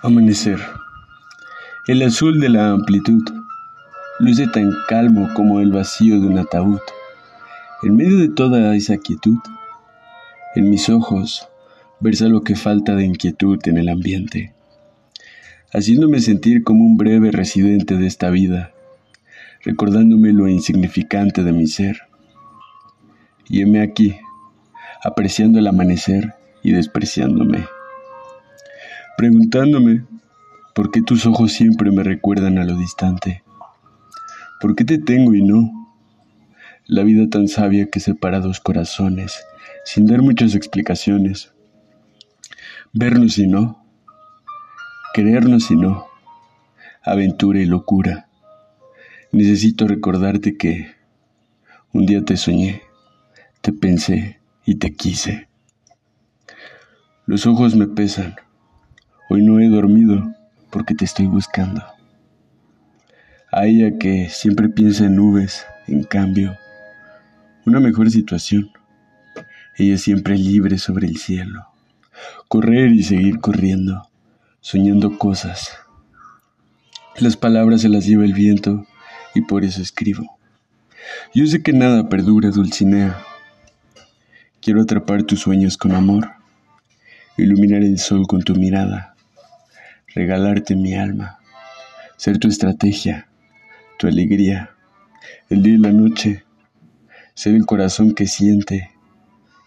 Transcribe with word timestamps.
Amanecer. 0.00 0.60
El 1.88 2.02
azul 2.02 2.38
de 2.38 2.48
la 2.48 2.70
amplitud 2.70 3.20
luce 4.20 4.46
tan 4.46 4.70
calmo 4.88 5.28
como 5.34 5.58
el 5.58 5.72
vacío 5.72 6.20
de 6.20 6.28
un 6.28 6.38
ataúd. 6.38 6.78
En 7.82 7.96
medio 7.96 8.16
de 8.18 8.28
toda 8.28 8.76
esa 8.76 8.98
quietud, 8.98 9.38
en 10.54 10.70
mis 10.70 10.88
ojos 10.88 11.48
versa 11.98 12.28
lo 12.28 12.42
que 12.42 12.54
falta 12.54 12.94
de 12.94 13.06
inquietud 13.06 13.58
en 13.64 13.76
el 13.76 13.88
ambiente, 13.88 14.54
haciéndome 15.72 16.20
sentir 16.20 16.62
como 16.62 16.84
un 16.84 16.96
breve 16.96 17.32
residente 17.32 17.96
de 17.96 18.06
esta 18.06 18.30
vida, 18.30 18.70
recordándome 19.64 20.32
lo 20.32 20.46
insignificante 20.46 21.42
de 21.42 21.52
mi 21.52 21.66
ser. 21.66 22.02
Y 23.48 23.62
heme 23.62 23.82
aquí, 23.82 24.16
apreciando 25.02 25.58
el 25.58 25.66
amanecer 25.66 26.34
y 26.62 26.70
despreciándome 26.70 27.66
preguntándome 29.18 30.04
por 30.76 30.92
qué 30.92 31.02
tus 31.02 31.26
ojos 31.26 31.52
siempre 31.52 31.90
me 31.90 32.04
recuerdan 32.04 32.56
a 32.56 32.64
lo 32.64 32.76
distante. 32.76 33.42
¿Por 34.60 34.76
qué 34.76 34.84
te 34.84 34.98
tengo 34.98 35.34
y 35.34 35.42
no? 35.42 35.90
La 36.86 37.02
vida 37.02 37.28
tan 37.28 37.48
sabia 37.48 37.90
que 37.90 37.98
separa 37.98 38.38
dos 38.38 38.60
corazones, 38.60 39.44
sin 39.84 40.06
dar 40.06 40.22
muchas 40.22 40.54
explicaciones. 40.54 41.52
Vernos 42.92 43.38
y 43.38 43.48
no, 43.48 43.84
querernos 45.12 45.68
y 45.72 45.74
no, 45.74 46.06
aventura 47.02 47.58
y 47.58 47.66
locura. 47.66 48.28
Necesito 49.32 49.88
recordarte 49.88 50.56
que 50.56 50.94
un 51.92 52.06
día 52.06 52.24
te 52.24 52.36
soñé, 52.36 52.82
te 53.62 53.72
pensé 53.72 54.38
y 54.64 54.76
te 54.76 54.94
quise. 54.94 55.48
Los 57.26 57.46
ojos 57.46 57.74
me 57.74 57.88
pesan 57.88 58.36
dormido 59.78 60.34
porque 60.70 60.94
te 60.94 61.04
estoy 61.04 61.26
buscando. 61.26 61.82
A 63.52 63.66
ella 63.66 63.96
que 63.96 64.28
siempre 64.28 64.68
piensa 64.68 65.04
en 65.04 65.14
nubes, 65.14 65.64
en 65.86 66.02
cambio, 66.02 66.56
una 67.64 67.78
mejor 67.78 68.10
situación. 68.10 68.70
Ella 69.76 69.96
siempre 69.96 70.36
libre 70.36 70.78
sobre 70.78 71.06
el 71.06 71.16
cielo. 71.16 71.68
Correr 72.48 72.90
y 72.90 73.04
seguir 73.04 73.38
corriendo, 73.38 74.10
soñando 74.60 75.16
cosas. 75.16 75.70
Las 77.20 77.36
palabras 77.36 77.82
se 77.82 77.88
las 77.88 78.04
lleva 78.04 78.24
el 78.24 78.34
viento 78.34 78.84
y 79.34 79.42
por 79.42 79.64
eso 79.64 79.80
escribo. 79.80 80.38
Yo 81.32 81.46
sé 81.46 81.62
que 81.62 81.72
nada 81.72 82.08
perdura, 82.08 82.50
Dulcinea. 82.50 83.16
Quiero 84.60 84.82
atrapar 84.82 85.22
tus 85.22 85.38
sueños 85.38 85.76
con 85.76 85.92
amor, 85.92 86.32
iluminar 87.36 87.82
el 87.82 87.98
sol 87.98 88.26
con 88.26 88.42
tu 88.42 88.56
mirada 88.56 89.14
regalarte 90.18 90.74
mi 90.74 90.96
alma, 90.96 91.38
ser 92.16 92.38
tu 92.38 92.48
estrategia, 92.48 93.28
tu 94.00 94.08
alegría, 94.08 94.70
el 95.48 95.62
día 95.62 95.74
y 95.74 95.78
la 95.78 95.92
noche, 95.92 96.42
ser 97.34 97.54
el 97.54 97.64
corazón 97.66 98.14
que 98.14 98.26
siente, 98.26 98.90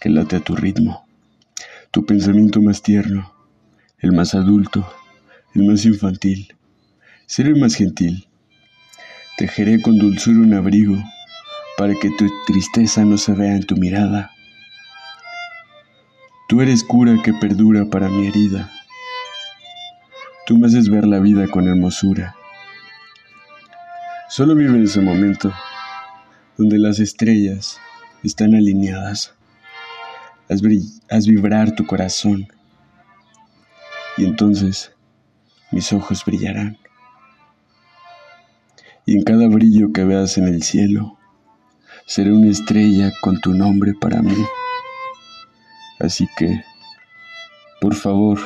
que 0.00 0.08
late 0.08 0.36
a 0.36 0.40
tu 0.40 0.56
ritmo, 0.56 1.06
tu 1.90 2.06
pensamiento 2.06 2.62
más 2.62 2.80
tierno, 2.80 3.30
el 3.98 4.12
más 4.12 4.34
adulto, 4.34 4.90
el 5.54 5.64
más 5.64 5.84
infantil, 5.84 6.56
ser 7.26 7.48
el 7.48 7.60
más 7.60 7.74
gentil. 7.74 8.26
Tejeré 9.36 9.82
con 9.82 9.98
dulzura 9.98 10.38
un 10.38 10.54
abrigo 10.54 10.96
para 11.76 11.92
que 11.92 12.08
tu 12.16 12.26
tristeza 12.46 13.04
no 13.04 13.18
se 13.18 13.34
vea 13.34 13.54
en 13.54 13.66
tu 13.66 13.76
mirada. 13.76 14.30
Tú 16.48 16.62
eres 16.62 16.84
cura 16.84 17.20
que 17.22 17.34
perdura 17.34 17.84
para 17.84 18.08
mi 18.08 18.28
herida 18.28 18.72
Tú 20.48 20.56
me 20.56 20.66
haces 20.66 20.88
ver 20.88 21.06
la 21.06 21.20
vida 21.20 21.46
con 21.46 21.68
hermosura. 21.68 22.34
Solo 24.30 24.54
vive 24.54 24.78
en 24.78 24.84
ese 24.84 25.02
momento 25.02 25.52
donde 26.56 26.78
las 26.78 27.00
estrellas 27.00 27.78
están 28.24 28.54
alineadas. 28.54 29.34
Haz, 30.48 30.62
haz 31.10 31.26
vibrar 31.26 31.72
tu 31.72 31.84
corazón 31.84 32.48
y 34.16 34.24
entonces 34.24 34.90
mis 35.70 35.92
ojos 35.92 36.24
brillarán. 36.24 36.78
Y 39.04 39.18
en 39.18 39.24
cada 39.24 39.48
brillo 39.48 39.92
que 39.92 40.04
veas 40.04 40.38
en 40.38 40.48
el 40.48 40.62
cielo, 40.62 41.18
seré 42.06 42.32
una 42.32 42.48
estrella 42.48 43.12
con 43.20 43.38
tu 43.42 43.52
nombre 43.52 43.92
para 44.00 44.22
mí. 44.22 44.46
Así 46.00 46.26
que, 46.38 46.64
por 47.82 47.94
favor, 47.94 48.40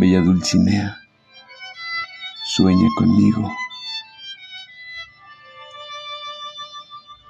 bella 0.00 0.22
Dulcinea, 0.22 1.03
Sueña 2.46 2.86
conmigo. 2.98 3.50